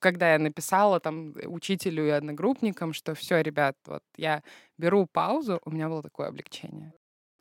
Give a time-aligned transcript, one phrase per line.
[0.00, 4.42] Когда я написала там учителю и одногруппникам, что все, ребят, вот я
[4.78, 6.92] беру паузу, у меня было такое облегчение.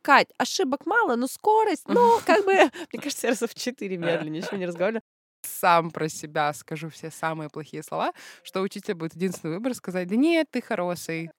[0.02, 2.54] Кать, ошибок мало, но скорость, ну, как бы,
[2.94, 5.02] мне кажется, я раза в четыре медленнее, ничего не разговариваю.
[5.42, 8.12] Сам про себя скажу все самые плохие слова,
[8.44, 11.32] что учитель будет единственный выбор сказать, да нет, ты хороший.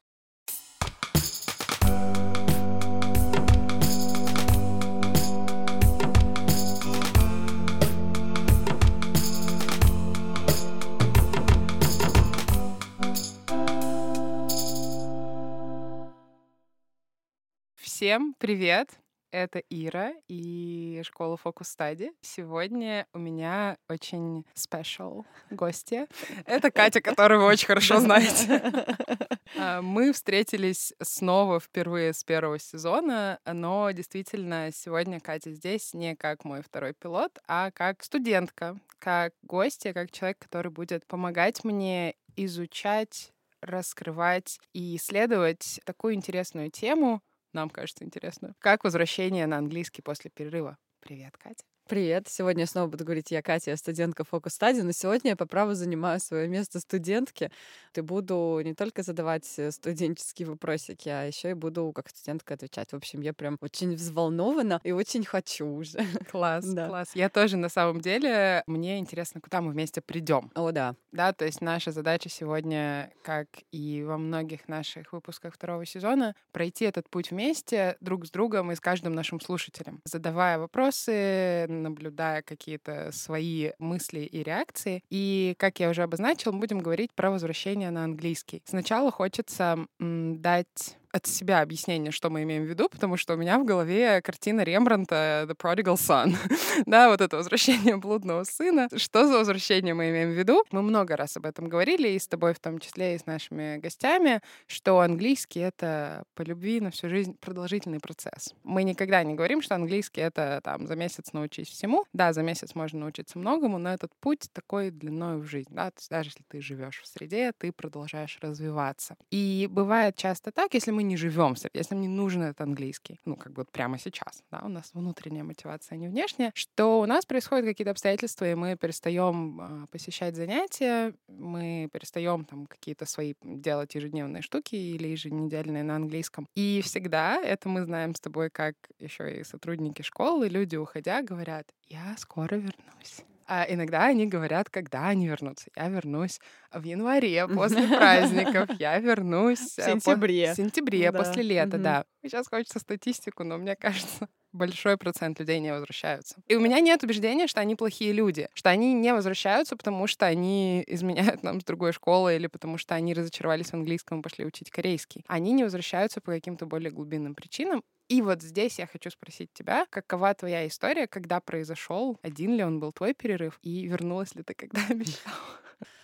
[18.01, 18.89] Всем привет!
[19.31, 22.13] Это Ира и школа Focus Study.
[22.23, 26.07] Сегодня у меня очень special гости.
[26.47, 28.63] Это Катя, которую вы очень хорошо знаете.
[29.59, 36.45] А, мы встретились снова впервые с первого сезона, но действительно сегодня Катя здесь не как
[36.45, 43.33] мой второй пилот, а как студентка, как гостья, как человек, который будет помогать мне изучать
[43.61, 47.21] раскрывать и исследовать такую интересную тему,
[47.53, 48.55] нам кажется интересно.
[48.59, 50.79] Как возвращение на английский после перерыва?
[51.01, 51.65] Привет, Катя.
[51.91, 52.29] Привет.
[52.29, 55.75] Сегодня я снова буду говорить я, Катя, студентка фокус стадии, но сегодня я по праву
[55.75, 57.51] занимаю свое место студентки.
[57.97, 62.93] И буду не только задавать э, студенческие вопросики, а еще и буду как студентка отвечать.
[62.93, 65.99] В общем, я прям очень взволнована и очень хочу уже.
[66.31, 66.87] Класс, да.
[66.87, 67.11] класс.
[67.15, 70.53] Я тоже на самом деле, мне интересно, куда мы вместе придем.
[70.55, 70.95] О, да.
[71.11, 76.85] Да, то есть наша задача сегодня, как и во многих наших выпусках второго сезона, пройти
[76.85, 83.11] этот путь вместе друг с другом и с каждым нашим слушателем, задавая вопросы, наблюдая какие-то
[83.13, 85.03] свои мысли и реакции.
[85.11, 88.63] И, как я уже обозначила, мы будем говорить про возвращение на английский.
[88.65, 93.37] Сначала хочется м, дать от себя объяснение, что мы имеем в виду, потому что у
[93.37, 96.37] меня в голове картина Рембранта «The Prodigal Son».
[96.87, 98.89] да, вот это возвращение блудного сына.
[98.97, 100.65] Что за возвращение мы имеем в виду?
[100.71, 103.79] Мы много раз об этом говорили, и с тобой в том числе, и с нашими
[103.79, 108.55] гостями, что английский— это по любви на всю жизнь продолжительный процесс.
[108.63, 112.05] Мы никогда не говорим, что английский— это там за месяц научись всему.
[112.13, 115.71] Да, за месяц можно научиться многому, но этот путь такой длиной в жизнь.
[115.71, 115.91] Да?
[115.91, 119.17] То есть даже если ты живешь в среде, ты продолжаешь развиваться.
[119.31, 123.21] И бывает часто так, если мы мы не живем, если нам не нужен этот английский,
[123.25, 127.01] ну, как бы вот прямо сейчас, да, у нас внутренняя мотивация, а не внешняя, что
[127.01, 133.07] у нас происходят какие-то обстоятельства, и мы перестаем э, посещать занятия, мы перестаем там какие-то
[133.07, 136.47] свои делать ежедневные штуки или еженедельные на английском.
[136.55, 141.73] И всегда, это мы знаем с тобой, как еще и сотрудники школы, люди, уходя, говорят,
[141.89, 143.25] я скоро вернусь.
[143.51, 145.71] А иногда они говорят, когда они вернутся.
[145.75, 146.39] Я вернусь
[146.73, 148.69] в январе после праздников.
[148.79, 150.53] Я вернусь в э, сентябре.
[150.53, 152.05] В сентябре, после лета, да.
[152.23, 156.37] Сейчас хочется статистику, но мне кажется, большой процент людей не возвращаются.
[156.47, 160.27] И у меня нет убеждения, что они плохие люди, что они не возвращаются, потому что
[160.27, 164.45] они изменяют нам с другой школы или потому что они разочаровались в английском и пошли
[164.45, 165.25] учить корейский.
[165.27, 169.87] Они не возвращаются по каким-то более глубинным причинам, и вот здесь я хочу спросить тебя,
[169.89, 174.53] какова твоя история, когда произошел, один ли он был твой перерыв, и вернулась ли ты,
[174.55, 175.37] когда обещала?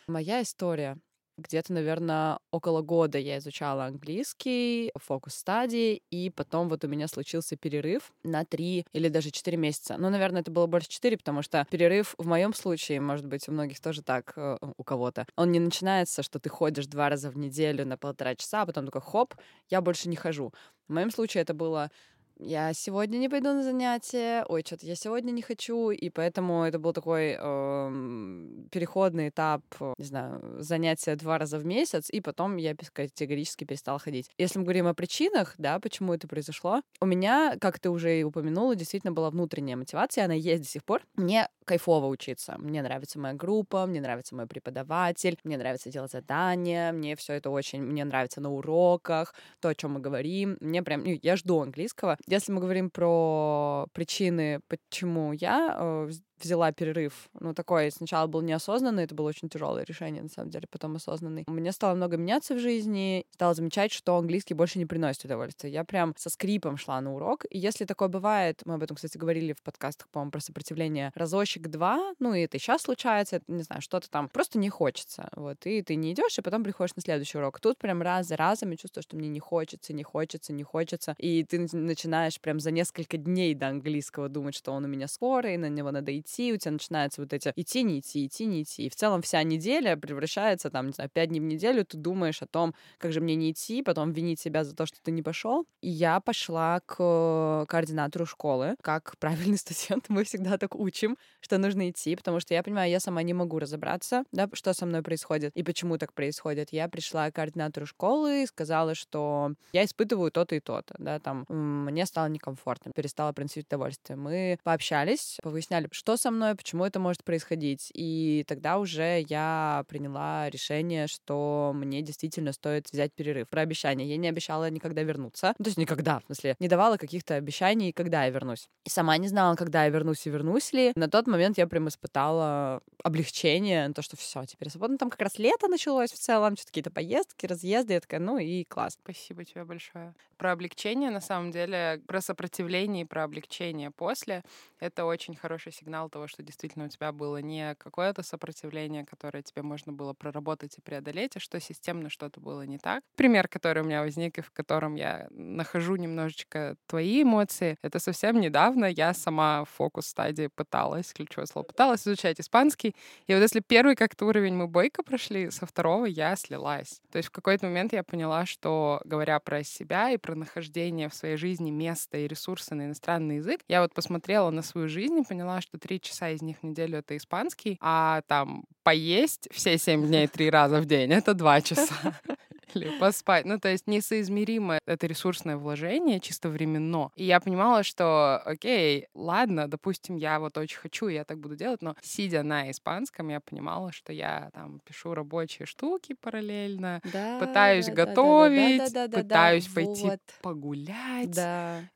[0.06, 0.99] Моя история
[1.39, 8.12] где-то, наверное, около года я изучала английский, фокус-стадии, и потом вот у меня случился перерыв
[8.22, 9.97] на три или даже четыре месяца.
[9.99, 13.53] Ну, наверное, это было больше четыре, потому что перерыв в моем случае, может быть, у
[13.53, 17.37] многих тоже так, э, у кого-то, он не начинается, что ты ходишь два раза в
[17.37, 19.34] неделю на полтора часа, а потом такой, хоп,
[19.69, 20.53] я больше не хожу.
[20.88, 21.91] В моем случае это было
[22.38, 26.78] я сегодня не пойду на занятия, ой, что-то я сегодня не хочу, и поэтому это
[26.78, 29.62] был такой э, переходный этап,
[29.98, 34.30] не знаю, занятия два раза в месяц, и потом я категорически перестала ходить.
[34.38, 38.24] Если мы говорим о причинах, да, почему это произошло, у меня, как ты уже и
[38.24, 41.03] упомянула, действительно была внутренняя мотивация, она есть до сих пор.
[41.14, 46.92] Мне кайфово учиться, мне нравится моя группа, мне нравится мой преподаватель, мне нравится делать задания,
[46.92, 51.03] мне все это очень, мне нравится на уроках, то, о чем мы говорим, мне прям,
[51.03, 56.10] ну, я жду английского, если мы говорим про причины, почему я э,
[56.41, 57.28] взяла перерыв.
[57.38, 61.44] Ну, такой сначала был неосознанный, это было очень тяжелое решение, на самом деле, потом осознанный.
[61.47, 65.71] Меня стало много меняться в жизни, стала замечать, что английский больше не приносит удовольствия.
[65.71, 67.44] Я прям со скрипом шла на урок.
[67.50, 72.15] И если такое бывает, мы об этом, кстати, говорили в подкастах, по-моему, про сопротивление, разочек-два,
[72.18, 75.28] ну, и это сейчас случается, это, не знаю, что-то там просто не хочется.
[75.34, 77.60] Вот, и ты не идешь, и потом приходишь на следующий урок.
[77.60, 81.15] Тут прям раз за разом я чувствую, что мне не хочется, не хочется, не хочется.
[81.18, 85.53] И ты начинаешь прям за несколько дней до английского думать, что он у меня скоро,
[85.53, 88.47] и на него надо идти идти, у тебя начинаются вот эти идти, не идти, идти,
[88.47, 88.87] не идти.
[88.87, 92.43] И в целом вся неделя превращается, там, не знаю, пять дней в неделю, ты думаешь
[92.43, 95.23] о том, как же мне не идти, потом винить себя за то, что ты не
[95.23, 95.67] пошел.
[95.81, 98.77] И я пошла к координатору школы.
[98.83, 103.01] Как правильный студент, мы всегда так учим, что нужно идти, потому что я понимаю, я
[103.01, 106.73] сама не могу разобраться, да, что со мной происходит и почему так происходит.
[106.73, 111.45] Я пришла к координатору школы и сказала, что я испытываю то-то и то-то, да, там,
[111.49, 114.17] мне стало некомфортно, перестала приносить удовольствие.
[114.17, 120.51] Мы пообщались, повыясняли, что со мной, почему это может происходить, и тогда уже я приняла
[120.51, 123.48] решение, что мне действительно стоит взять перерыв.
[123.48, 124.07] Про обещания.
[124.07, 125.54] Я не обещала никогда вернуться.
[125.59, 128.68] Ну, то есть никогда, в смысле, не давала каких-то обещаний, когда я вернусь.
[128.84, 130.92] И сама не знала, когда я вернусь и вернусь ли.
[130.97, 134.98] На тот момент я прям испытала облегчение, то, что все, теперь свободно.
[134.98, 137.95] Там как раз лето началось в целом, что-то какие-то поездки, разъезды.
[137.95, 138.98] Я такая, ну и класс.
[139.03, 140.15] Спасибо тебе большое.
[140.36, 144.42] Про облегчение, на самом деле, про сопротивление и про облегчение после—
[144.80, 149.62] это очень хороший сигнал того, что действительно у тебя было не какое-то сопротивление, которое тебе
[149.62, 153.03] можно было проработать и преодолеть, а что системно что-то было не так.
[153.16, 158.41] Пример, который у меня возник и в котором я нахожу немножечко твои эмоции, это совсем
[158.41, 162.94] недавно я сама в фокус-стадии пыталась, ключевое слово, пыталась изучать испанский.
[163.26, 167.00] И вот если первый как-то уровень мы бойко прошли, со второго я слилась.
[167.10, 171.14] То есть в какой-то момент я поняла, что, говоря про себя и про нахождение в
[171.14, 175.24] своей жизни места и ресурсы на иностранный язык, я вот посмотрела на свою жизнь и
[175.24, 180.07] поняла, что три часа из них в неделю— это испанский, а там поесть все семь
[180.07, 181.95] дней три раза в день— это два часа
[182.77, 183.45] или поспать.
[183.45, 187.11] Ну, то есть несоизмеримо это ресурсное вложение, чисто временно.
[187.17, 191.83] И я понимала, что, окей, ладно, допустим, я вот очень хочу, я так буду делать,
[191.83, 197.87] но сидя на испанском, я понимала, что я там пишу рабочие штуки параллельно, да, пытаюсь
[197.87, 200.21] да, готовить, да, пытаюсь пойти вот.
[200.43, 201.39] погулять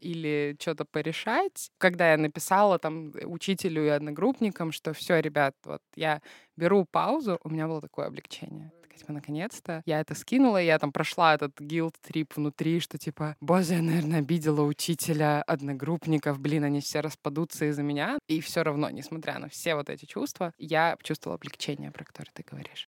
[0.01, 1.71] или что-то порешать.
[1.79, 6.21] Когда я написала там учителю и одногруппникам, что все, ребят, вот я
[6.57, 11.35] беру паузу, у меня было такое облегчение типа, наконец-то я это скинула, я там прошла
[11.35, 17.71] этот guilt-трип внутри, что, типа, боже, я, наверное, обидела учителя, одногруппников, блин, они все распадутся
[17.71, 18.19] из-за меня.
[18.29, 22.45] И все равно, несмотря на все вот эти чувства, я чувствовала облегчение, про которое ты
[22.49, 22.90] говоришь.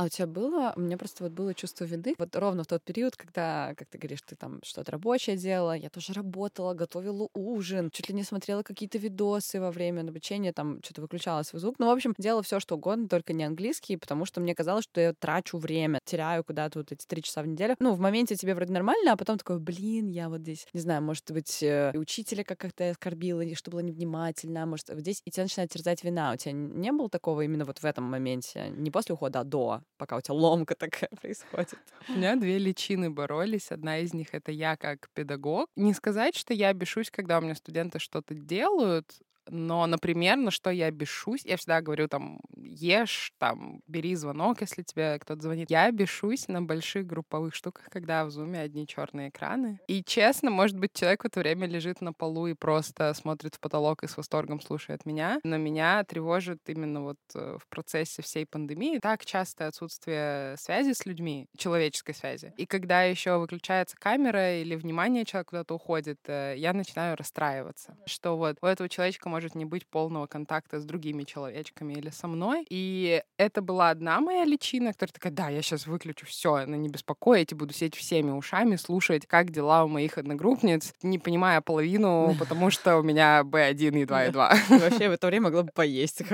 [0.00, 2.82] А у тебя было, у меня просто вот было чувство вины, вот ровно в тот
[2.82, 7.90] период, когда, как ты говоришь, ты там что-то рабочее делала, я тоже работала, готовила ужин,
[7.90, 11.74] чуть ли не смотрела какие-то видосы во время обучения, там что-то выключала свой звук.
[11.78, 15.02] Ну, в общем, делала все, что угодно, только не английский, потому что мне казалось, что
[15.02, 17.76] я трачу время, теряю куда-то вот эти три часа в неделю.
[17.78, 21.02] Ну, в моменте тебе вроде нормально, а потом такой, блин, я вот здесь, не знаю,
[21.02, 25.70] может быть, э, учителя как-то оскорбила, или что было невнимательно, может, здесь, и тебя начинает
[25.70, 26.32] терзать вина.
[26.32, 28.70] У тебя не было такого именно вот в этом моменте?
[28.70, 29.82] Не после ухода, а до?
[29.96, 31.78] Пока у тебя ломка такая происходит.
[32.08, 33.70] У меня две личины боролись.
[33.70, 35.68] Одна из них— это я как педагог.
[35.76, 40.70] Не сказать, что я бешусь, когда у меня студенты что-то делают, но, например, на что
[40.70, 45.70] я бешусь, я всегда говорю там, ешь, там, бери звонок, если тебе кто-то звонит.
[45.70, 49.80] Я бешусь на больших групповых штуках, когда в зуме одни черные экраны.
[49.88, 53.60] И честно, может быть, человек в это время лежит на полу и просто смотрит в
[53.60, 55.40] потолок и с восторгом слушает меня.
[55.42, 61.06] Но меня тревожит именно вот э, в процессе всей пандемии так частое отсутствие связи с
[61.06, 62.52] людьми, человеческой связи.
[62.56, 68.36] И когда еще выключается камера или внимание человека куда-то уходит, э, я начинаю расстраиваться, что
[68.36, 72.66] вот у этого человечка может не быть полного контакта с другими человечками или со мной.
[72.68, 76.88] И это была одна моя личина, которая такая, да, я сейчас выключу все, она не
[76.88, 82.34] беспокоить, и буду сидеть всеми ушами, слушать, как дела у моих одногруппниц, не понимая половину,
[82.38, 84.54] потому что у меня B1 и 2 и 2.
[84.70, 86.22] Вообще в это время могла бы поесть.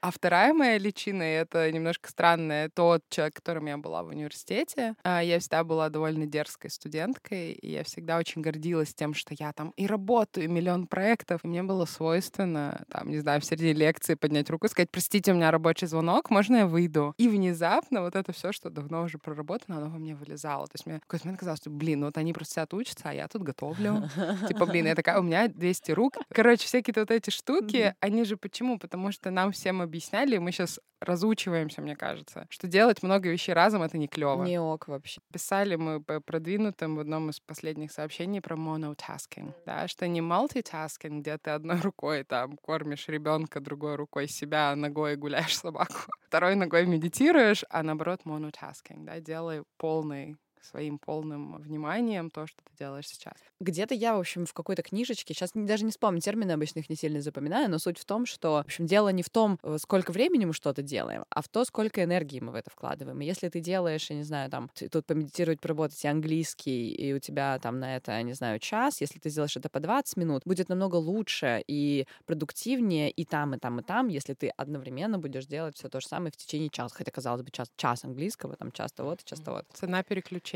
[0.00, 4.94] А вторая моя личина, и это немножко странное, тот человек, которым я была в университете.
[5.02, 9.52] А, я всегда была довольно дерзкой студенткой, и я всегда очень гордилась тем, что я
[9.52, 13.44] там и работаю, и миллион проектов, и мне было свойственно свойственно, там, не знаю, в
[13.44, 17.14] середине лекции поднять руку и сказать, простите, у меня рабочий звонок, можно я выйду?
[17.18, 20.66] И внезапно вот это все, что давно уже проработано, оно во мне вылезало.
[20.66, 23.10] То есть мне в какой-то момент казалось, что, блин, ну вот они просто сидят учатся,
[23.10, 24.08] а я тут готовлю.
[24.48, 26.14] Типа, блин, я такая, у меня 200 рук.
[26.32, 28.78] Короче, все какие-то вот эти штуки, они же почему?
[28.78, 33.82] Потому что нам всем объясняли, мы сейчас разучиваемся, мне кажется, что делать много вещей разом—
[33.84, 34.44] это не клево.
[34.44, 35.20] Не ок вообще.
[35.32, 41.20] Писали мы по продвинутым в одном из последних сообщений про monotasking, да, что не multitasking,
[41.20, 45.94] где ты одной рукой там кормишь ребенка, другой рукой себя, ногой гуляешь собаку,
[46.26, 52.70] второй ногой медитируешь, а наоборот monotasking, да, делай полный своим полным вниманием то, что ты
[52.78, 53.34] делаешь сейчас.
[53.60, 56.96] Где-то я, в общем, в какой-то книжечке, сейчас даже не вспомню термины, обычно их не
[56.96, 60.12] сильно запоминаю, но суть в том, что, в общем, дело не в том, э, сколько
[60.12, 63.20] времени мы что-то делаем, а в то, сколько энергии мы в это вкладываем.
[63.20, 67.58] И если ты делаешь, я не знаю, там, тут помедитировать, поработать английский, и у тебя
[67.58, 70.96] там на это, не знаю, час, если ты сделаешь это по 20 минут, будет намного
[70.96, 75.88] лучше и продуктивнее и там, и там, и там, если ты одновременно будешь делать все
[75.88, 76.94] то же самое в течение часа.
[76.94, 79.66] Хотя, казалось бы, час, час английского, там, час того-то, час того-то.
[79.72, 80.47] Цена переключения.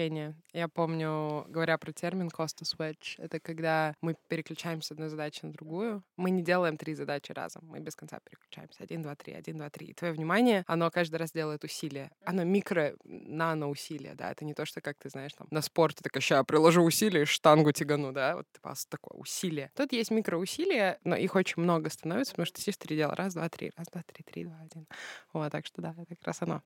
[0.52, 5.40] Я помню, говоря про термин cost to switch, это когда мы переключаемся с одной задачи
[5.44, 6.02] на другую.
[6.16, 8.82] Мы не делаем три задачи разом, мы без конца переключаемся.
[8.82, 9.88] Один, два, три, один, два, три.
[9.88, 12.10] И твое внимание, оно каждый раз делает усилие.
[12.24, 14.30] Оно микро, нано усилие, да.
[14.30, 17.72] Это не то, что, как ты знаешь, там, на спорте, так сейчас приложу усилие, штангу
[17.72, 18.36] тягану, да.
[18.36, 19.70] Вот типа такое усилие.
[19.74, 23.14] Тут есть микроусилия, но их очень много становится, потому что ты сидишь три дела.
[23.14, 24.86] Раз, два, три, раз, два, три, три, два, один.
[25.32, 26.62] Вот, так что да, это как раз оно.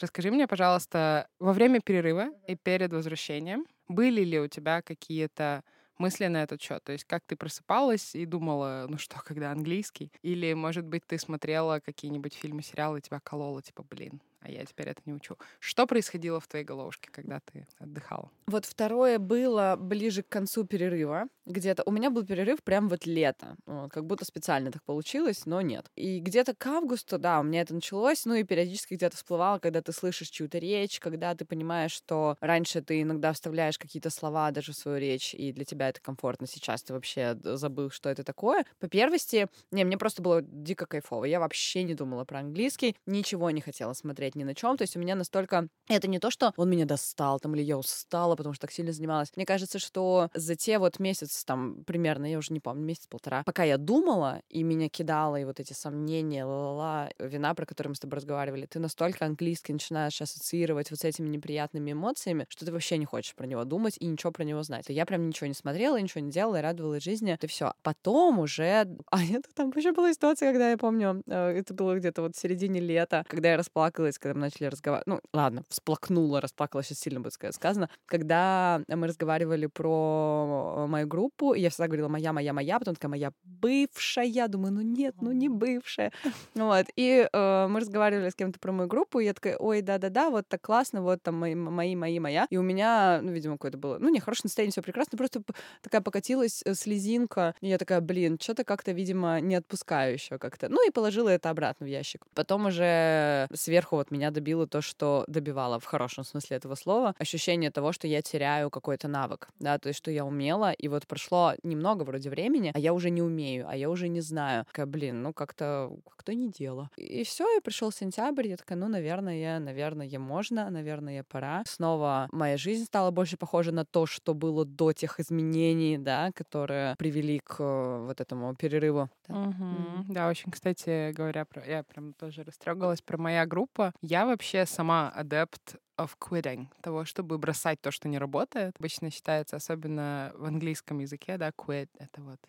[0.00, 5.62] Расскажи мне, пожалуйста, во время перерыва и перед возвращением были ли у тебя какие-то
[5.98, 6.82] мысли на этот счет?
[6.84, 10.10] То есть как ты просыпалась и думала, ну что, когда английский?
[10.22, 14.64] Или, может быть, ты смотрела какие-нибудь фильмы, сериалы, и тебя кололо, типа, блин, а я
[14.64, 15.36] теперь это не учу.
[15.58, 18.30] Что происходило в твоей головушке, когда ты отдыхала?
[18.46, 21.28] Вот второе было ближе к концу перерыва.
[21.46, 23.56] Где-то у меня был перерыв прям вот лето.
[23.66, 25.90] Вот, как будто специально так получилось, но нет.
[25.96, 29.82] И где-то к августу, да, у меня это началось, ну и периодически где-то всплывало, когда
[29.82, 34.72] ты слышишь чью-то речь, когда ты понимаешь, что раньше ты иногда вставляешь какие-то слова даже
[34.72, 36.46] в свою речь, и для тебя это комфортно.
[36.46, 38.64] Сейчас ты вообще забыл, что это такое.
[38.78, 41.24] По первости, не, мне просто было дико кайфово.
[41.24, 44.76] Я вообще не думала про английский, ничего не хотела смотреть стоять ни на чем.
[44.76, 45.68] То есть у меня настолько...
[45.88, 48.92] Это не то, что он меня достал, там, или я устала, потому что так сильно
[48.92, 49.32] занималась.
[49.36, 53.64] Мне кажется, что за те вот месяц, там, примерно, я уже не помню, месяц-полтора, пока
[53.64, 58.00] я думала, и меня кидала, и вот эти сомнения, ла-ла-ла, вина, про которую мы с
[58.00, 62.98] тобой разговаривали, ты настолько английский начинаешь ассоциировать вот с этими неприятными эмоциями, что ты вообще
[62.98, 64.86] не хочешь про него думать и ничего про него знать.
[64.88, 67.72] Я прям ничего не смотрела, ничего не делала, и радовалась жизни, это все.
[67.82, 68.70] Потом уже...
[69.10, 72.38] А это там еще была ситуация, когда я помню, э, это было где-то вот в
[72.38, 77.20] середине лета, когда я расплакалась, когда мы начали разговаривать, ну, ладно, всплакнула, расплакалась, сейчас сильно
[77.20, 82.78] будет сказано, когда мы разговаривали про мою группу, и я всегда говорила «моя, моя, моя»,
[82.78, 86.12] потом такая «моя бывшая», думаю, ну нет, ну не бывшая.
[86.54, 90.30] Вот, и э, мы разговаривали с кем-то про мою группу, и я такая «ой, да-да-да,
[90.30, 92.46] вот так классно, вот там мои, мои, мои, моя».
[92.50, 95.42] И у меня, ну, видимо, какое-то было, ну, не, хорошее настроение, все прекрасно, просто
[95.82, 100.68] такая покатилась э, слезинка, и я такая, блин, что-то как-то, видимо, не отпускаю еще как-то.
[100.68, 102.24] Ну, и положила это обратно в ящик.
[102.34, 107.70] Потом уже сверху вот меня добило то, что добивало в хорошем смысле этого слова, ощущение
[107.70, 111.54] того, что я теряю какой-то навык, да, то есть, что я умела, и вот прошло
[111.62, 114.64] немного вроде времени, а я уже не умею, а я уже не знаю.
[114.66, 116.90] Такая, блин, ну как-то как-то не дело.
[116.96, 121.62] И все, и пришел сентябрь, я такая, ну, наверное, наверное, можно, наверное, пора.
[121.66, 126.94] Снова моя жизнь стала больше похожа на то, что было до тех изменений, да, которые
[126.96, 129.08] привели к э, вот этому перерыву.
[129.28, 130.04] Да, угу.
[130.08, 131.64] да очень, кстати, говоря про...
[131.64, 133.92] Я прям тоже растрогалась про моя группа.
[134.02, 138.74] Я вообще сама адепт of quitting, того, чтобы бросать то, что не работает.
[138.78, 142.40] Обычно считается, особенно в английском языке, да, quit— это вот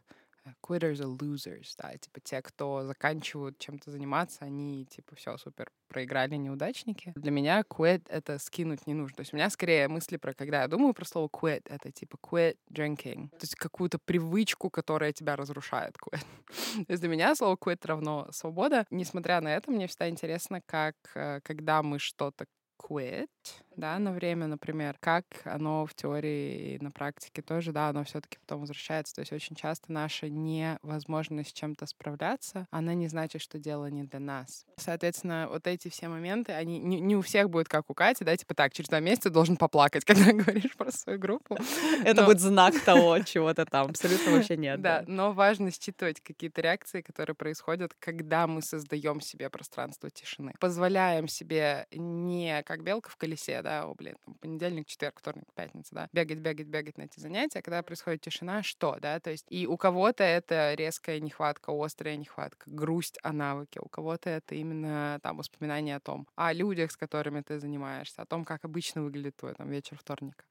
[0.61, 6.35] quitters are losers, да, типа те, кто заканчивают чем-то заниматься, они, типа, все, супер, проиграли
[6.35, 7.13] неудачники.
[7.15, 9.17] Для меня quit— это скинуть не нужно.
[9.17, 12.17] То есть у меня скорее мысли про, когда я думаю про слово quit, это типа
[12.23, 13.29] quit drinking.
[13.29, 16.23] То есть какую-то привычку, которая тебя разрушает, quit.
[16.85, 18.85] То есть для меня слово quit равно свобода.
[18.89, 22.45] Несмотря на это, мне всегда интересно, как, э, когда мы что-то
[22.81, 23.27] quit,
[23.75, 28.37] да, на время, например, как оно в теории и на практике тоже, да, оно все-таки
[28.39, 29.15] потом возвращается.
[29.15, 34.03] То есть очень часто наша невозможность с чем-то справляться, она не значит, что дело не
[34.03, 34.65] для нас.
[34.77, 38.35] Соответственно, вот эти все моменты, они не, не у всех будут как у Кати, да,
[38.35, 41.57] типа так, через два месяца должен поплакать, когда говоришь про свою группу.
[42.03, 43.89] Это будет знак того, чего-то там.
[43.89, 44.81] Абсолютно вообще нет.
[44.81, 50.53] Да, но важно считывать какие-то реакции, которые происходят, когда мы создаем себе пространство тишины.
[50.59, 55.95] Позволяем себе не как белка в колесе, да, о, блин, там, понедельник, четверг, вторник, пятница,
[55.95, 59.67] да, бегать, бегать, бегать на эти занятия, когда происходит тишина, что, да, то есть и
[59.67, 65.37] у кого-то это резкая нехватка, острая нехватка, грусть о навыке, у кого-то это именно там
[65.37, 69.53] воспоминания о том, о людях, с которыми ты занимаешься, о том, как обычно выглядит твой
[69.53, 70.43] там вечер вторника.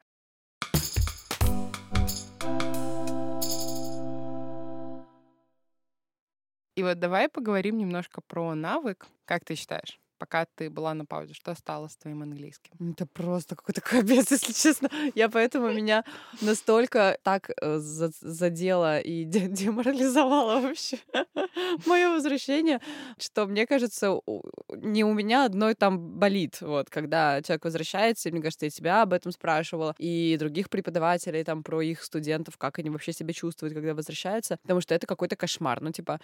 [6.76, 9.06] И вот давай поговорим немножко про навык.
[9.26, 9.99] Как ты считаешь?
[10.20, 11.32] Пока ты была на паузе?
[11.32, 12.92] Что стало с твоим английским?
[12.92, 14.90] Это просто какой-то капец, если честно.
[15.14, 16.04] Я поэтому меня
[16.42, 20.98] настолько так э, задело и деморализовало вообще
[21.86, 22.80] мое возвращение,
[23.18, 24.20] что мне кажется,
[24.68, 29.02] не у меня одной там болит, вот, когда человек возвращается, и мне кажется, я тебя
[29.02, 33.74] об этом спрашивала, и других преподавателей там про их студентов, как они вообще себя чувствуют,
[33.74, 35.80] когда возвращаются, потому что это какой-то кошмар.
[35.80, 36.20] Ну, типа,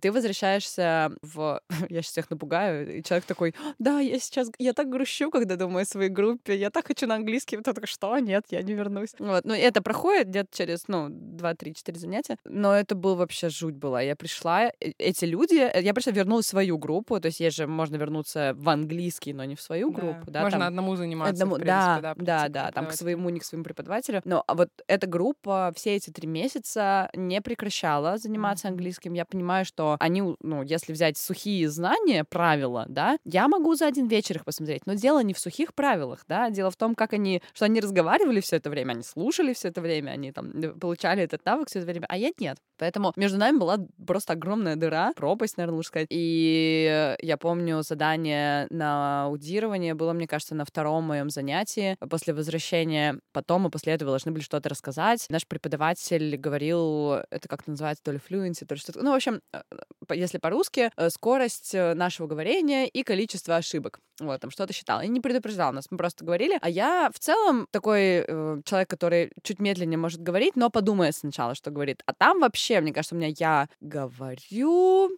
[0.00, 1.60] ты возвращаешься в...
[1.88, 4.50] Я сейчас всех напугаю, и человек такой, да, я сейчас...
[4.58, 7.56] Я так грущу, когда думаю о своей группе, я так хочу на английский.
[7.56, 8.18] Вот такой, что?
[8.18, 9.10] Нет, я не вернусь.
[9.18, 9.44] Вот.
[9.44, 12.36] Ну, это проходит где-то через, ну, 2-3-4 занятия.
[12.44, 14.00] Но это был вообще жуть была.
[14.00, 15.54] Я пришла, эти люди...
[15.54, 19.44] Я пришла, вернулась в свою группу, то есть есть же можно вернуться в английский, но
[19.44, 20.26] не в свою группу.
[20.26, 20.68] Да, да можно там...
[20.68, 21.56] одному заниматься, одному...
[21.56, 24.22] принципе, да, да, да, да, там к своему, не к своему преподавателю.
[24.24, 28.70] Но а вот эта группа все эти три месяца не прекращала заниматься mm-hmm.
[28.70, 29.12] английским.
[29.14, 34.08] Я понимаю, что они, ну, если взять сухие знания, правила, да, я могу за один
[34.08, 37.42] вечер их посмотреть, но дело не в сухих правилах, да, дело в том, как они,
[37.52, 41.22] что они разговаривали все это время, они слушали все это время, они там э, получали
[41.22, 42.58] этот навык все это время, а я нет.
[42.78, 46.08] Поэтому между нами была просто огромная дыра, пропасть, наверное, лучше сказать.
[46.10, 53.18] И я помню задание на аудирование было, мне кажется, на втором моем занятии после возвращения.
[53.32, 55.26] Потом мы после этого должны были что-то рассказать.
[55.28, 59.02] Наш преподаватель говорил, это как называется, то ли fluency, то ли что-то.
[59.02, 59.62] Ну, в общем, э,
[60.10, 64.00] если по-русски, э, скорость э, нашего говорения и количество ошибок.
[64.20, 65.00] Вот, там что-то считал.
[65.00, 66.58] И не предупреждал нас, мы просто говорили.
[66.60, 71.54] А я в целом такой э, человек, который чуть медленнее может говорить, но подумает сначала,
[71.54, 72.02] что говорит.
[72.06, 75.10] А там вообще, мне кажется, у меня я говорю,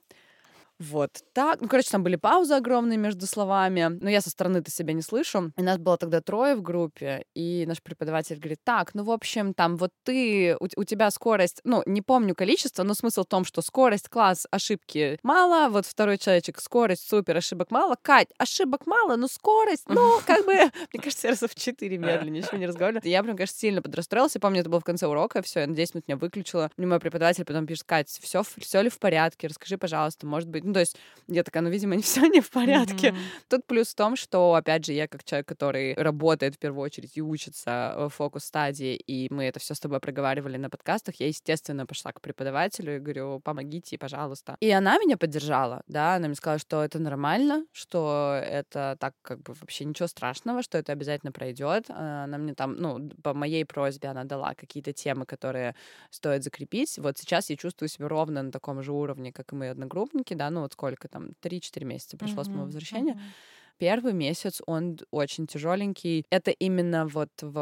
[0.78, 1.60] вот так.
[1.60, 3.98] Ну, короче, там были паузы огромные между словами.
[4.00, 5.52] Но я со стороны-то себя не слышу.
[5.56, 7.24] И нас было тогда трое в группе.
[7.34, 11.60] И наш преподаватель говорит, так, ну, в общем, там вот ты, у, у тебя скорость,
[11.64, 15.70] ну, не помню количество, но смысл в том, что скорость, класс, ошибки мало.
[15.70, 17.96] Вот второй человечек, скорость, супер, ошибок мало.
[18.00, 20.54] Кать, ошибок мало, но скорость, ну, как бы,
[20.92, 23.08] мне кажется, раза в четыре медленнее, ничего не разговаривали.
[23.08, 24.40] Я прям, конечно, сильно подрастроился.
[24.40, 26.70] Помню, это было в конце урока, все, я на 10 минут меня выключила.
[26.76, 29.46] Мне мой преподаватель потом пишет, Кать, все, все ли в порядке?
[29.48, 30.96] Расскажи, пожалуйста, может быть, ну, то есть
[31.28, 33.08] я такая, ну, видимо, не все не в порядке.
[33.08, 33.44] Mm-hmm.
[33.48, 37.16] Тут плюс в том, что, опять же, я как человек, который работает в первую очередь
[37.16, 41.86] и учится в фокус-стадии, и мы это все с тобой проговаривали на подкастах, я, естественно,
[41.86, 44.56] пошла к преподавателю и говорю, помогите, пожалуйста.
[44.60, 49.42] И она меня поддержала, да, она мне сказала, что это нормально, что это так как
[49.42, 51.90] бы вообще ничего страшного, что это обязательно пройдет.
[51.90, 55.74] Она мне там, ну, по моей просьбе она дала какие-то темы, которые
[56.10, 56.98] стоит закрепить.
[56.98, 60.50] Вот сейчас я чувствую себя ровно на таком же уровне, как и мои одногруппники, да,
[60.56, 62.44] ну вот сколько там, 3-4 месяца прошло mm-hmm.
[62.44, 63.12] с моего возвращения.
[63.12, 63.76] Mm-hmm.
[63.78, 66.24] Первый месяц он очень тяжеленький.
[66.30, 67.52] Это именно вот в,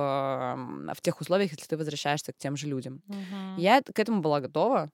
[0.95, 3.03] в тех условиях, если ты возвращаешься к тем же людям.
[3.09, 3.55] Mm-hmm.
[3.59, 4.91] Я к этому была готова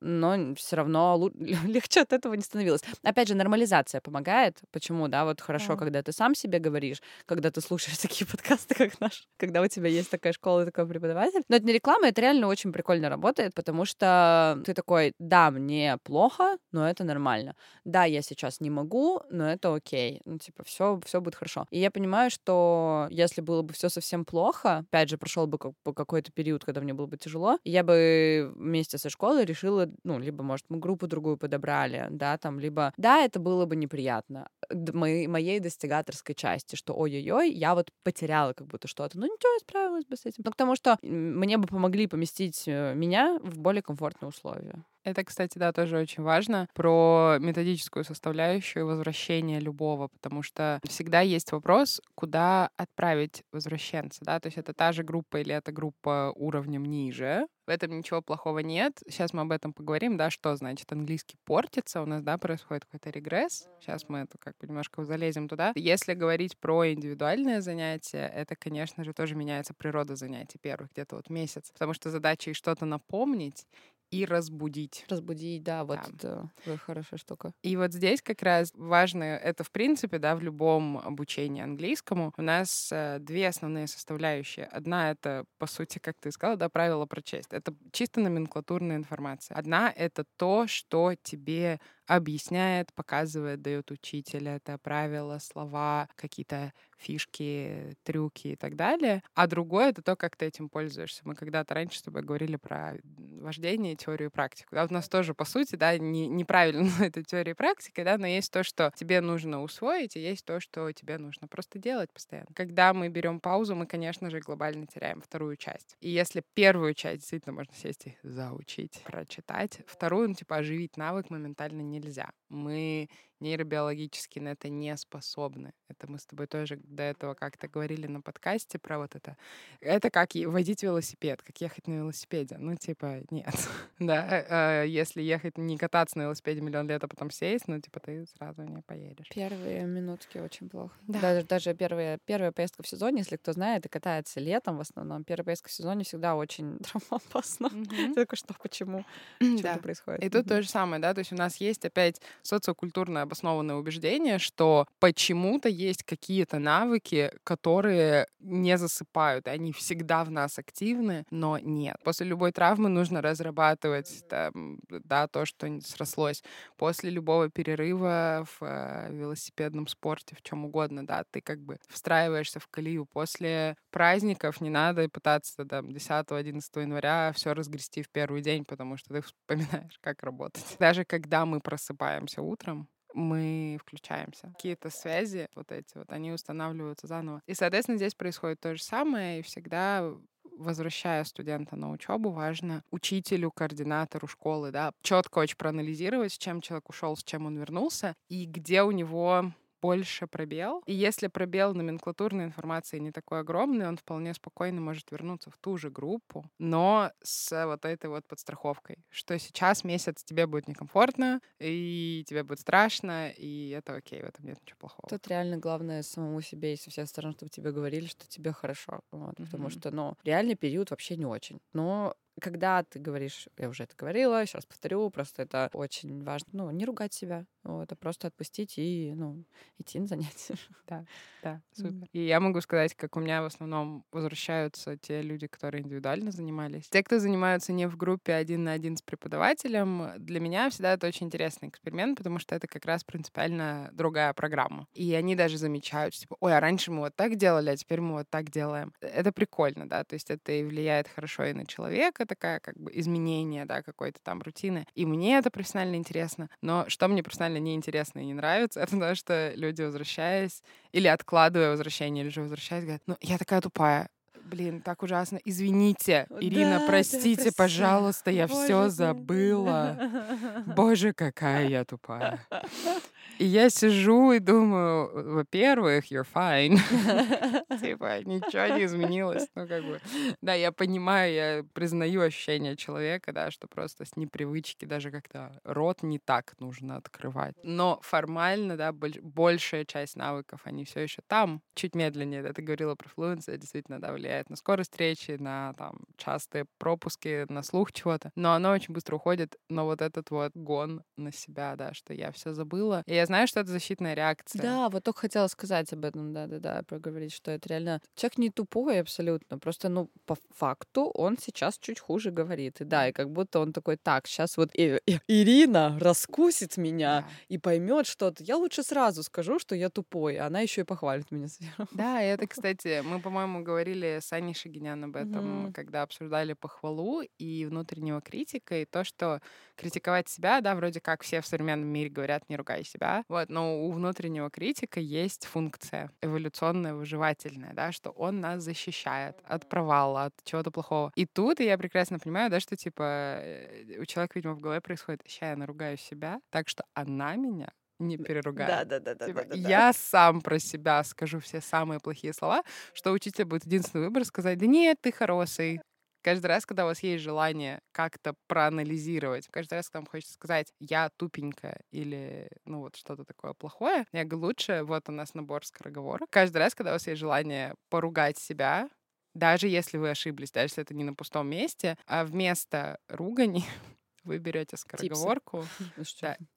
[0.00, 2.82] но все равно легче от этого не становилось.
[3.02, 4.58] Опять же, нормализация помогает.
[4.70, 5.78] Почему, да, вот хорошо, mm.
[5.78, 9.88] когда ты сам себе говоришь, когда ты слушаешь такие подкасты, как наш, когда у тебя
[9.88, 11.42] есть такая школа и такой преподаватель.
[11.48, 15.98] Но это не реклама, это реально очень прикольно работает, потому что ты такой, да, мне
[16.02, 17.54] плохо, но это нормально.
[17.84, 20.20] Да, я сейчас не могу, но это окей.
[20.24, 21.66] Ну, типа, все, все будет хорошо.
[21.70, 26.32] И я понимаю, что если было бы все совсем плохо, опять же, прошел бы какой-то
[26.32, 30.42] период, когда мне было бы тяжело, я бы вместе со школой решила было, ну, либо,
[30.44, 35.60] может, мы группу другую подобрали, да, там, либо, да, это было бы неприятно моей, моей
[35.60, 39.18] достигаторской части, что ой-ой-ой, я вот потеряла как будто что-то.
[39.18, 40.42] Ну, ничего, я справилась бы с этим.
[40.44, 44.84] Ну, потому что мне бы помогли поместить э, меня в более комфортные условия.
[45.04, 51.52] Это, кстати, да, тоже очень важно про методическую составляющую возвращения любого, потому что всегда есть
[51.52, 56.84] вопрос, куда отправить возвращенца, да, то есть это та же группа или это группа уровнем
[56.86, 57.46] ниже.
[57.66, 59.00] В этом ничего плохого нет.
[59.08, 63.10] Сейчас мы об этом поговорим, да, что значит английский портится, у нас, да, происходит какой-то
[63.10, 63.68] регресс.
[63.80, 65.72] Сейчас мы это как бы немножко залезем туда.
[65.74, 71.30] Если говорить про индивидуальные занятия, это, конечно же, тоже меняется природа занятий первых где-то вот
[71.30, 73.66] месяц, потому что задача и что-то напомнить,
[74.14, 75.04] и разбудить.
[75.08, 76.48] Разбудить, да, вот да.
[76.64, 77.52] это хорошая штука.
[77.62, 82.42] И вот здесь как раз важно, это в принципе, да, в любом обучении английскому у
[82.42, 84.66] нас э, две основные составляющие.
[84.66, 87.52] Одна— это, по сути, как ты сказала, да, правила прочесть.
[87.52, 89.56] Это чисто номенклатурная информация.
[89.56, 98.48] Одна— это то, что тебе объясняет, показывает, дает учитель это правила, слова, какие-то фишки, трюки
[98.48, 99.22] и так далее.
[99.34, 101.22] А другое— это то, как ты этим пользуешься.
[101.24, 102.94] Мы когда-то раньше с тобой говорили про
[103.40, 104.74] вождение, теорию и практику.
[104.74, 108.26] Да, у нас тоже, по сути, да, не, неправильно это теория и практика, да, но
[108.26, 112.48] есть то, что тебе нужно усвоить, и есть то, что тебе нужно просто делать постоянно.
[112.54, 115.96] Когда мы берем паузу, мы, конечно же, глобально теряем вторую часть.
[116.00, 121.30] И если первую часть действительно можно сесть и заучить, прочитать, вторую, ну, типа, оживить навык
[121.30, 122.30] моментально нельзя.
[122.54, 123.08] Мы
[123.44, 125.72] нейробиологически на это не способны.
[125.88, 129.36] Это мы с тобой тоже до этого как-то говорили на подкасте про вот это.
[129.80, 132.56] Это как водить велосипед, как ехать на велосипеде.
[132.58, 133.54] Ну, типа, нет.
[133.98, 137.80] да, э, э, если ехать, не кататься на велосипеде миллион лет, а потом сесть, ну,
[137.80, 139.28] типа, ты сразу не поедешь.
[139.28, 140.94] Первые минутки очень плохо.
[141.06, 141.20] Да.
[141.20, 145.22] Даже, даже первая, первая поездка в сезоне, если кто знает, и катается летом в основном,
[145.24, 147.66] первая поездка в сезоне всегда очень травмоопасна.
[147.66, 148.14] Mm-hmm.
[148.14, 149.04] Только что, почему?
[149.38, 149.76] Что да.
[149.76, 150.24] происходит?
[150.24, 154.38] И тут то же самое, да, то есть у нас есть опять социокультурная обоснованное убеждение,
[154.38, 161.96] что почему-то есть какие-то навыки, которые не засыпают, они всегда в нас активны, но нет.
[162.04, 166.42] После любой травмы нужно разрабатывать там, да, то, что срослось.
[166.76, 172.60] После любого перерыва в э, велосипедном спорте, в чем угодно, да, ты как бы встраиваешься
[172.60, 173.06] в колею.
[173.06, 179.14] После праздников не надо пытаться там 10-11 января все разгрести в первый день, потому что
[179.14, 180.76] ты вспоминаешь, как работать.
[180.78, 184.52] Даже когда мы просыпаемся утром, мы включаемся.
[184.56, 187.40] Какие-то связи вот эти вот, они устанавливаются заново.
[187.46, 190.12] И, соответственно, здесь происходит то же самое, и всегда
[190.56, 196.88] возвращая студента на учебу, важно учителю, координатору школы, да, четко очень проанализировать, с чем человек
[196.88, 199.52] ушел, с чем он вернулся, и где у него
[199.84, 200.82] больше пробел.
[200.86, 205.76] И если пробел номенклатурной информации не такой огромный, он вполне спокойно может вернуться в ту
[205.76, 212.24] же группу, но с вот этой вот подстраховкой, что сейчас месяц тебе будет некомфортно, и
[212.26, 215.06] тебе будет страшно, и это окей, в этом нет ничего плохого.
[215.10, 219.00] Тут реально главное самому себе и со всех сторон, чтобы тебе говорили, что тебе хорошо.
[219.10, 219.44] Вот, mm-hmm.
[219.44, 221.60] Потому что, ну, реальный период вообще не очень.
[221.74, 226.48] Но когда ты говоришь, я уже это говорила, еще раз повторю, просто это очень важно,
[226.52, 229.44] ну, не ругать себя, вот, а просто отпустить и, ну,
[229.78, 230.54] идти на занятия.
[230.86, 231.06] Да,
[231.42, 232.06] да, супер.
[232.12, 236.88] И я могу сказать, как у меня в основном возвращаются те люди, которые индивидуально занимались.
[236.90, 241.06] Те, кто занимаются не в группе один на один с преподавателем, для меня всегда это
[241.06, 244.86] очень интересный эксперимент, потому что это как раз принципиально другая программа.
[244.92, 248.12] И они даже замечают, типа, ой, а раньше мы вот так делали, а теперь мы
[248.18, 248.92] вот так делаем.
[249.00, 252.90] Это прикольно, да, то есть это и влияет хорошо и на человека, такая как бы
[252.94, 254.86] изменение, да, какой-то там рутины.
[254.94, 256.50] И мне это профессионально интересно.
[256.60, 260.62] Но что мне профессионально неинтересно и не нравится, это то, что люди, возвращаясь,
[260.92, 264.08] или откладывая возвращение, или же возвращаясь, говорят, ну, я такая тупая,
[264.44, 265.40] Блин, так ужасно.
[265.44, 269.98] Извините, Ирина, да, простите, да, пожалуйста, я все забыла.
[270.66, 272.46] Боже, какая я тупая.
[273.38, 276.76] И я сижу и думаю, во-первых, you're fine.
[277.80, 279.48] Типа, ничего не изменилось.
[279.56, 280.00] Ну, как бы,
[280.40, 286.02] да, я понимаю, я признаю ощущение человека, да, что просто с непривычки даже как-то рот
[286.02, 287.56] не так нужно открывать.
[287.64, 292.42] Но формально, да, большая часть навыков, они все еще там, чуть медленнее.
[292.42, 297.46] Да, ты говорила про флуенция, действительно, да, влияет на скорость речи, на там частые пропуски,
[297.48, 298.30] на слух чего-то.
[298.36, 299.56] Но оно очень быстро уходит.
[299.68, 303.02] Но вот этот вот гон на себя, да, что я все забыла.
[303.06, 304.60] И я знаю, что это защитная реакция.
[304.60, 308.00] Да, вот только хотела сказать об этом, да-да-да, проговорить, что это реально...
[308.14, 312.80] Человек не тупой абсолютно, просто, ну, по факту он сейчас чуть хуже говорит.
[312.80, 317.22] И да, и как будто он такой, так, сейчас вот и, и, Ирина раскусит меня
[317.22, 317.28] да.
[317.48, 318.42] и поймет что-то.
[318.44, 321.88] Я лучше сразу скажу, что я тупой, а она еще и похвалит меня сверху.
[321.92, 325.72] Да, и это, кстати, мы, по-моему, говорили с Аней Шагинян об этом, mm-hmm.
[325.72, 329.40] когда обсуждали похвалу и внутреннего критика, и то, что
[329.76, 333.80] критиковать себя, да, вроде как все в современном мире говорят, не ругай себя, вот, но
[333.86, 340.34] у внутреннего критика есть функция эволюционная, выживательная, да, что он нас защищает от провала, от
[340.44, 341.12] чего-то плохого.
[341.14, 343.02] И тут я прекрасно понимаю, да, что, типа,
[343.40, 347.70] э, у человека, видимо, в голове происходит, ща я наругаю себя, так что она меня
[347.98, 348.88] не переругает.
[348.88, 352.62] Да, да, да, типа, да, да, Я сам про себя скажу все самые плохие слова,
[352.92, 355.80] что учитель будет единственный выбор сказать, да нет, ты хороший,
[356.24, 360.72] каждый раз, когда у вас есть желание как-то проанализировать, каждый раз, когда вам хочется сказать,
[360.80, 365.64] я тупенькая или, ну, вот что-то такое плохое, я говорю, лучше, вот у нас набор
[365.64, 366.28] скороговорок.
[366.30, 368.88] Каждый раз, когда у вас есть желание поругать себя,
[369.34, 373.64] даже если вы ошиблись, даже если это не на пустом месте, а вместо ругани
[374.24, 375.66] вы берете скороговорку.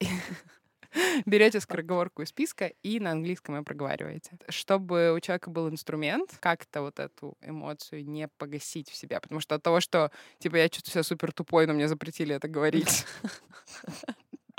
[0.00, 0.57] Да,
[1.26, 4.38] Берете скороговорку из списка и на английском ее проговариваете.
[4.48, 9.20] Чтобы у человека был инструмент как-то вот эту эмоцию не погасить в себя.
[9.20, 12.48] Потому что от того, что, типа, я чувствую себя супер тупой, но мне запретили это
[12.48, 13.06] говорить.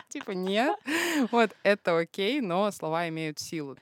[0.09, 0.75] Типа, нет.
[1.31, 3.77] Вот, это окей, но слова имеют силу.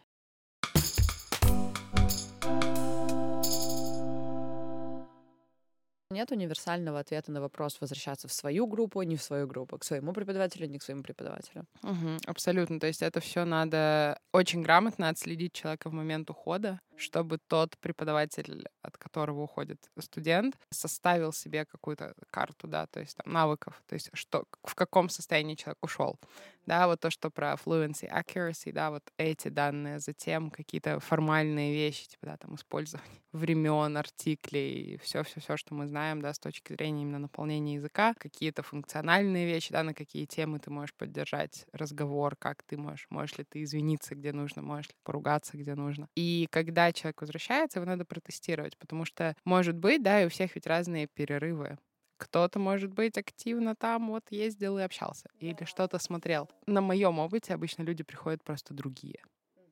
[6.10, 10.14] Нет универсального ответа на вопрос возвращаться в свою группу, не в свою группу, к своему
[10.14, 11.66] преподавателю, не к своему преподавателю.
[11.84, 12.80] Угу, абсолютно.
[12.80, 18.66] То есть это все надо очень грамотно отследить человека в момент ухода, чтобы тот преподаватель,
[18.82, 24.10] от которого уходит студент, составил себе какую-то карту, да, то есть там навыков, то есть
[24.14, 26.20] что, в каком состоянии человек ушел.
[26.66, 32.10] Да, вот то, что про fluency, accuracy, да, вот эти данные, затем какие-то формальные вещи,
[32.10, 37.20] типа, да, там, использование времен, артиклей, все-все-все, что мы знаем, да, с точки зрения именно
[37.20, 42.78] наполнения языка, какие-то функциональные вещи, да, на какие темы ты можешь поддержать разговор, как ты
[42.78, 46.10] можешь, можешь ли ты извиниться, где нужно, можешь ли поругаться, где нужно.
[46.16, 50.56] И когда человек возвращается, его надо протестировать, потому что, может быть, да, и у всех
[50.56, 51.78] ведь разные перерывы.
[52.18, 56.50] Кто-то, может быть, активно там вот ездил и общался или что-то смотрел.
[56.66, 59.20] На моем опыте обычно люди приходят просто другие.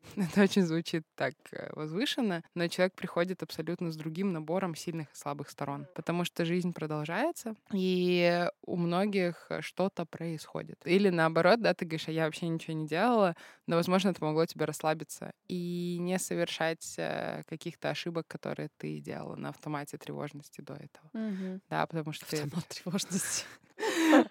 [0.15, 5.15] Это очень звучит так э, возвышенно, но человек приходит абсолютно с другим набором сильных и
[5.15, 10.79] слабых сторон, потому что жизнь продолжается, и у многих что-то происходит.
[10.85, 13.35] Или наоборот, да, ты говоришь, а я вообще ничего не делала,
[13.67, 19.35] но, возможно, это могло тебе расслабиться и не совершать э, каких-то ошибок, которые ты делала
[19.35, 21.09] на автомате тревожности до этого.
[21.13, 21.61] Мгм.
[21.69, 22.37] Да, потому что ты...
[22.41, 23.45] Автомат тревожности.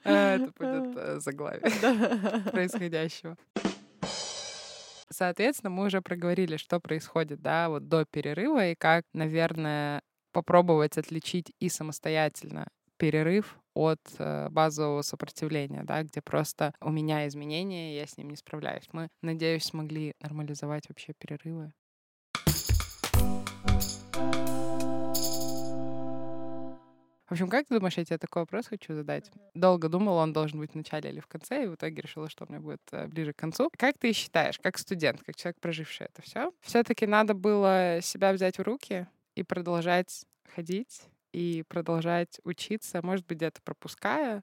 [0.05, 1.61] Э, Это будет заглавие
[2.51, 3.37] происходящего.
[5.15, 11.53] Соответственно, мы уже проговорили, что происходит, да, вот до перерыва и как, наверное, попробовать отличить
[11.61, 18.17] и самостоятельно перерыв от э, базового сопротивления, да, где просто у меня изменения, я с
[18.17, 18.89] ним не справляюсь.
[18.93, 21.73] Мы, надеюсь, смогли нормализовать вообще перерывы.
[27.27, 29.31] В общем, как ты думаешь, я тебе такой вопрос хочу задать?
[29.55, 32.45] Долго думала, он должен быть в начале или в конце, и в итоге решила, что
[32.45, 33.71] у меня будет э, ближе к концу.
[33.79, 38.59] Как ты считаешь, как студент, как человек, проживший это все, все-таки надо было себя взять
[38.59, 44.43] в руки и продолжать ходить, и продолжать учиться, может быть, где-то пропуская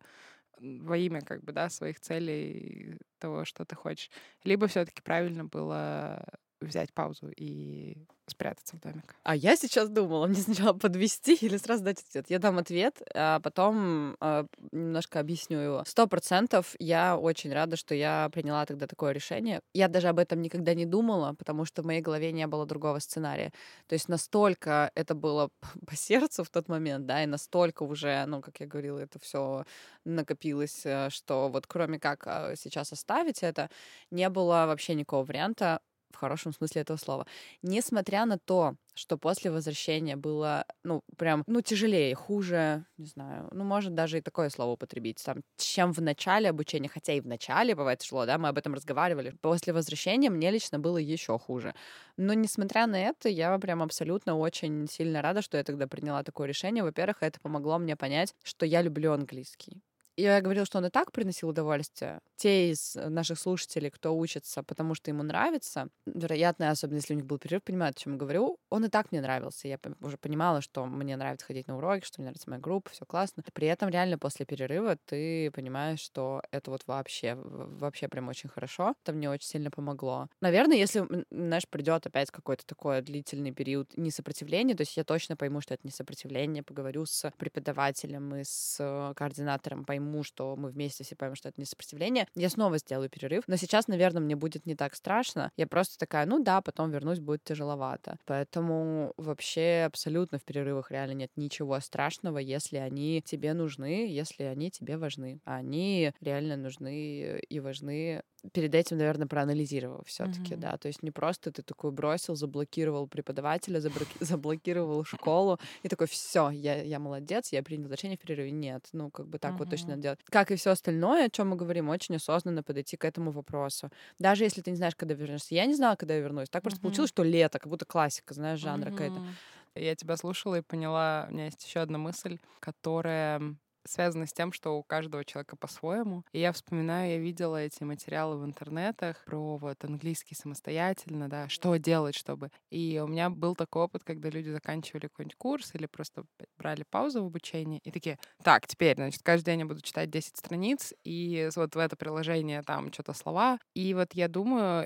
[0.60, 4.10] во имя как бы, да, своих целей того, что ты хочешь.
[4.44, 6.24] Либо все-таки правильно было
[6.62, 9.16] взять паузу и спрятаться в домик.
[9.24, 12.26] А я сейчас думала, мне сначала подвести или сразу дать ответ.
[12.30, 15.84] Я дам ответ, а потом а, немножко объясню его.
[15.86, 19.62] Сто процентов я очень рада, что я приняла тогда такое решение.
[19.74, 23.00] Я даже об этом никогда не думала, потому что в моей голове не было другого
[23.00, 23.52] сценария.
[23.88, 25.50] То есть настолько это было
[25.86, 29.66] по сердцу в тот момент, да, и настолько уже, ну, как я говорила, это все
[30.06, 33.70] накопилось, э, что вот кроме как а, сейчас оставить это,
[34.10, 37.26] не было вообще никакого варианта в хорошем смысле этого слова.
[37.62, 43.64] Несмотря на то, что после возвращения было, ну, прям, ну, тяжелее, хуже, не знаю, ну,
[43.64, 47.74] может даже и такое слово употребить, там, чем в начале обучения, хотя и в начале
[47.76, 49.36] бывает тяжело, да, мы об этом разговаривали.
[49.42, 51.74] После возвращения мне лично было еще хуже.
[52.18, 56.48] Но, несмотря на это, я прям абсолютно очень сильно рада, что я тогда приняла такое
[56.48, 56.84] решение.
[56.84, 59.82] Во-первых, это помогло мне понять, что я люблю английский.
[60.18, 62.20] Я говорила, что он и так приносил удовольствие.
[62.36, 67.26] Те из наших слушателей, кто учится, потому что ему нравится, вероятно, особенно если у них
[67.26, 69.68] был перерыв, понимают, о чем я говорю, он и так мне нравился.
[69.68, 73.06] Я уже понимала, что мне нравится ходить на уроки, что мне нравится моя группа, все
[73.06, 73.44] классно.
[73.54, 78.94] При этом реально после перерыва ты понимаешь, что это вот вообще, вообще прям очень хорошо.
[79.04, 80.28] Это мне очень сильно помогло.
[80.42, 85.62] Наверное, если, знаешь, придет опять какой-то такой длительный период несопротивления, то есть я точно пойму,
[85.62, 91.04] что это не сопротивление, поговорю с преподавателем и с э, координатором, пойму, что мы вместе
[91.04, 93.44] все поймем, что это не сопротивление, я снова сделаю перерыв.
[93.48, 95.52] Но сейчас, наверное, мне будет не так страшно.
[95.58, 98.18] Я просто такая, ну да, потом вернусь, будет тяжеловато.
[98.26, 104.72] Поэтому вообще абсолютно в перерывах реально нет ничего страшного, если они тебе нужны, если они
[104.72, 105.40] тебе важны.
[105.46, 108.22] Они реально нужны и важны
[108.54, 110.62] перед этим, наверное, проанализировав все-таки, Мгм.
[110.62, 110.78] да.
[110.78, 116.50] То есть не просто ты такой бросил, заблокировал преподавателя, заброки- заблокировал школу и такой, все,
[116.50, 118.52] я, я молодец, я принял решение в перерыве.
[118.52, 120.20] Нет, ну как бы так вот точно надо делать.
[120.26, 123.90] Как и все остальное, о чем мы говорим, очень осознанно подойти к этому вопросу.
[124.20, 125.56] Даже если ты не знаешь, когда вернешься.
[125.56, 126.50] Я не знала, когда я вернусь.
[126.50, 126.82] Так просто Мгм.
[126.82, 129.22] получилось, что лето, как будто классика, знаешь, жанра какая-то.
[129.22, 129.40] Мгм.
[129.76, 134.52] Я тебя слушала и поняла, у меня есть еще одна мысль, которая связана с тем,
[134.52, 136.24] что у каждого человека по-своему.
[136.32, 141.76] И я вспоминаю, я видела эти материалы в интернетах про вот английский самостоятельно, да, что
[141.78, 142.50] делать, чтобы...
[142.70, 146.24] И у меня был такой опыт, когда люди заканчивали какой-нибудь курс или просто
[146.58, 150.38] брали паузу в обучении и такие, так, теперь, значит, каждый день я буду читать 10
[150.38, 153.60] страниц, и вот в это приложение там что-то слова.
[153.74, 154.84] И вот я думаю,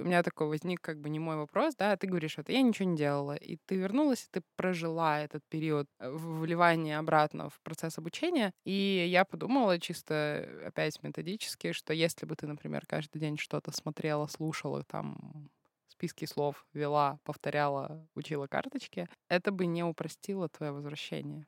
[0.00, 2.88] у меня такой возник как бы не мой вопрос, да, ты говоришь, вот я ничего
[2.88, 7.98] не делала, и ты вернулась, и ты прожила этот период э, вливания обратно в процесс
[7.98, 8.21] обучения,
[8.64, 14.26] и я подумала чисто опять методически, что если бы ты, например, каждый день что-то смотрела,
[14.26, 15.50] слушала, там
[15.88, 21.46] списки слов вела, повторяла, учила карточки, это бы не упростило твое возвращение.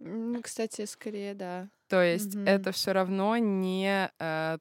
[0.00, 1.70] М, Кстати, скорее, да.
[1.88, 2.44] То есть Мгм.
[2.44, 4.58] это все равно не э,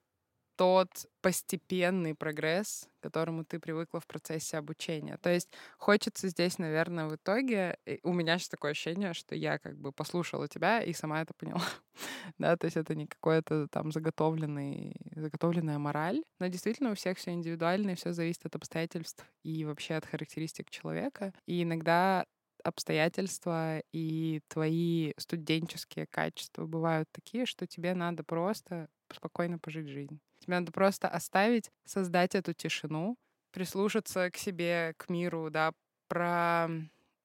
[0.56, 0.90] тот
[1.22, 5.18] постепенный прогресс, к которому ты привыкла в процессе обучения.
[5.18, 7.78] То есть хочется здесь, наверное, в итоге...
[8.04, 11.64] У меня сейчас такое ощущение, что я как бы послушала тебя и сама это поняла.
[12.38, 16.24] да, то есть это не какое-то там заготовленный, заготовленная мораль.
[16.40, 20.70] Но действительно у всех все индивидуально, и все зависит от обстоятельств и вообще от характеристик
[20.70, 21.34] человека.
[21.46, 22.26] И иногда
[22.64, 30.20] обстоятельства и твои студенческие качества бывают такие, что тебе надо просто спокойно пожить жизнь.
[30.44, 33.16] Тебе надо просто оставить, создать эту тишину,
[33.52, 35.72] прислушаться к себе, к миру, да,
[36.10, 36.68] про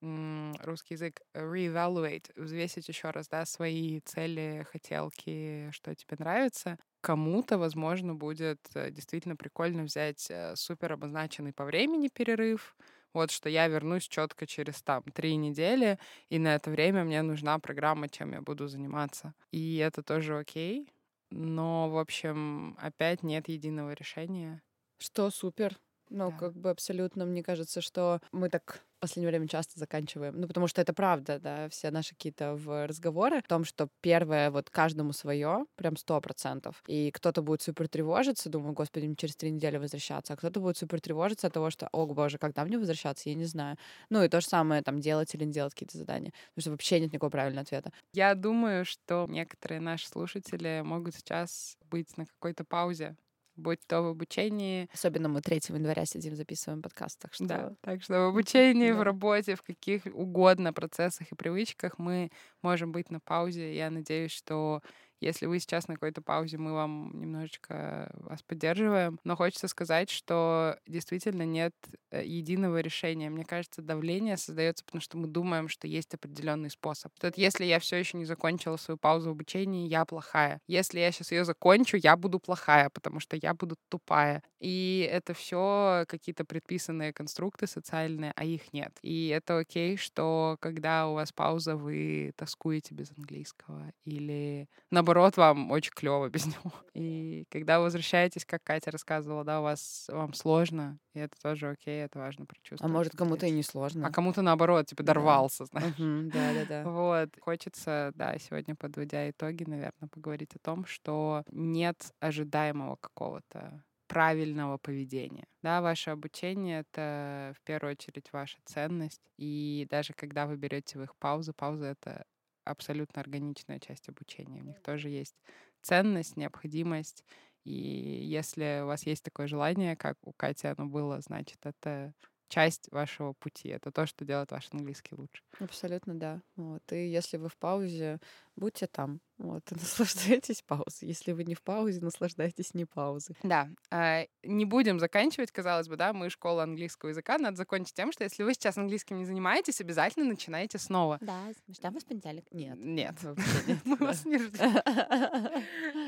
[0.01, 6.79] русский язык reevaluate, взвесить еще раз, да, свои цели, хотелки, что тебе нравится.
[7.01, 12.77] Кому-то, возможно, будет э, действительно прикольно взять э, супер обозначенный по времени перерыв,
[13.13, 17.59] вот что я вернусь четко через там три недели, и на это время мне нужна
[17.59, 19.35] программа, чем я буду заниматься.
[19.51, 20.93] И это тоже окей.
[21.31, 24.63] Но, в общем, опять нет единого решения.
[24.99, 25.79] Что супер.
[26.11, 26.37] Ну, да.
[26.39, 30.41] как бы абсолютно, мне кажется, что мы так в последнее время часто заканчиваем.
[30.41, 34.71] Ну, потому что это правда, да, все наши какие-то разговоры о том, что первое, вот
[34.71, 36.83] каждому свое, прям сто процентов.
[36.89, 40.77] И кто-то будет супер тревожиться, думаю, господи, мне через три недели возвращаться, а кто-то будет
[40.79, 43.77] супер тревожиться от того, что, о боже, когда мне возвращаться, я не знаю.
[44.11, 46.33] Ну, и то же самое, там, делать или не делать какие-то задания.
[46.55, 47.93] Потому что вообще нет никакого правильного ответа.
[48.13, 53.17] Я думаю, что некоторые наши слушатели могут сейчас быть на какой-то паузе
[53.59, 54.89] будь то в обучении.
[54.93, 57.47] Особенно мы 3 января сидим, записываем подкаст, так что...
[57.47, 62.31] Да, так что в обучении, в работе, в каких угодно процессах и привычках мы
[62.63, 63.77] можем быть на паузе.
[63.77, 64.83] Я надеюсь, что
[65.21, 69.19] если вы сейчас на какой-то паузе, мы вам немножечко вас поддерживаем.
[69.25, 71.75] Но хочется сказать, что действительно нет
[72.11, 73.31] э, единого решения.
[73.31, 77.13] Мне кажется, давление создается, потому что мы думаем, что есть определенный способ.
[77.17, 80.61] Что если я все еще не закончила свою паузу в обучении, я плохая.
[80.67, 84.43] Если я сейчас ее закончу, я буду плохая, потому что я буду тупая.
[84.61, 88.97] И это все какие-то предписанные конструкты социальные, а их нет.
[89.03, 95.37] И это окей, что когда у вас пауза, вы тоскуете без английского или наоборот наоборот,
[95.37, 96.73] вам очень клево без него.
[96.95, 101.71] И когда вы возвращаетесь, как Катя рассказывала, да, у вас вам сложно, и это тоже
[101.71, 102.83] окей, это важно прочувствовать.
[102.83, 104.07] А может, кому-то и не сложно.
[104.07, 105.81] А кому-то наоборот, типа, дорвался, да.
[105.81, 106.33] знаешь.
[106.33, 106.91] да, да, да.
[106.91, 107.31] Вот.
[107.41, 115.47] Хочется, да, сегодня, подводя итоги, наверное, поговорить о том, что нет ожидаемого какого-то правильного поведения.
[115.63, 119.21] Да, ваше обучение— это в первую очередь ваша ценность.
[119.37, 122.25] И даже когда вы берете в их паузу, пауза— это
[122.71, 124.61] абсолютно органичная часть обучения.
[124.61, 125.37] У них тоже есть
[125.83, 127.25] ценность, необходимость.
[127.65, 132.15] И если у вас есть такое желание, как у Кати оно было, значит, это
[132.49, 133.69] часть вашего пути.
[133.69, 135.43] Это то, что делает ваш английский лучше.
[135.59, 136.43] Абсолютно, да.
[136.57, 136.83] Вот.
[136.93, 138.21] И если вы в паузе,
[138.59, 139.21] будьте там.
[139.39, 141.09] Вот, и наслаждайтесь паузой.
[141.09, 143.37] Если вы не в паузе, наслаждайтесь не паузой.
[143.43, 143.69] Да.
[143.91, 147.39] А, не будем заканчивать, казалось бы, да, мы школа английского языка.
[147.39, 151.19] Надо закончить тем, что если вы сейчас английским не занимаетесь, обязательно начинайте снова.
[151.21, 152.47] Да, ждем вас в понедельник.
[152.51, 152.77] Нет.
[152.79, 153.15] Нет.
[153.85, 154.73] Мы вас не ждем.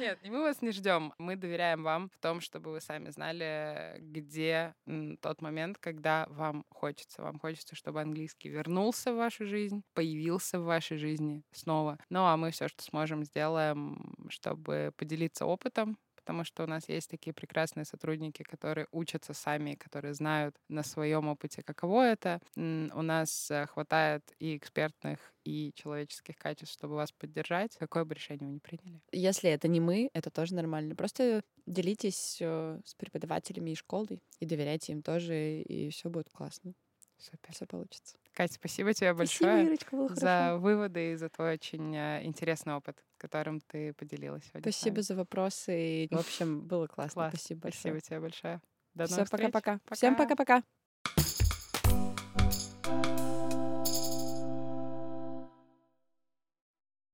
[0.00, 1.12] Нет, мы вас не ждем.
[1.18, 4.74] Мы доверяем вам в том, чтобы вы сами знали, где
[5.20, 7.22] тот момент, когда вам хочется.
[7.22, 11.98] Вам хочется, чтобы английский вернулся в вашу жизнь, появился в вашей жизни снова.
[12.08, 17.11] Ну, а мы все, что сможем, сделаем, чтобы поделиться опытом, потому что у нас есть
[17.11, 22.40] такие прекрасные сотрудники, которые учатся сами, которые знают на своем опыте, каково это.
[22.57, 28.46] У нас э, хватает и экспертных, и человеческих качеств, чтобы вас поддержать, какое бы решение
[28.46, 29.00] вы ни приняли.
[29.12, 30.94] Если это не мы, это тоже нормально.
[30.94, 36.74] Просто делитесь э, с преподавателями и школой, и доверяйте им тоже, и все будет классно.
[37.20, 37.52] Супер.
[37.52, 38.16] Все получится.
[38.33, 43.04] Катя, спасибо тебе большое спасибо, Ирочка, за выводы и за твой очень э, интересный опыт,
[43.18, 44.62] которым ты поделилась сегодня.
[44.72, 46.04] Спасибо за вопросы.
[46.04, 47.14] И, в общем, было классно.
[47.14, 47.35] Класс.
[47.35, 47.80] Спасибо большое.
[47.83, 48.61] Спасибо тебе большое.
[48.94, 49.80] До Все, пока-пока.
[49.92, 50.62] Всем пока-пока.